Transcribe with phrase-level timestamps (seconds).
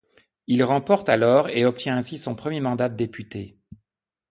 [0.47, 3.59] Il remporte alors et obtient ainsi son premier mandat de député.